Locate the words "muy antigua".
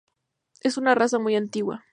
1.19-1.85